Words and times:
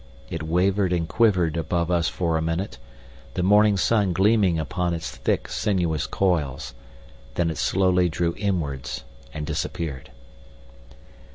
It 0.31 0.41
wavered 0.41 0.91
and 0.93 1.07
quivered 1.07 1.55
above 1.55 1.91
us 1.91 2.09
for 2.09 2.35
a 2.35 2.41
minute, 2.41 2.79
the 3.35 3.43
morning 3.43 3.77
sun 3.77 4.13
gleaming 4.13 4.57
upon 4.57 4.95
its 4.95 5.05
sleek, 5.21 5.47
sinuous 5.47 6.07
coils. 6.07 6.73
Then 7.35 7.51
it 7.51 7.59
slowly 7.59 8.09
drew 8.09 8.33
inwards 8.35 9.03
and 9.31 9.45
disappeared. 9.45 10.09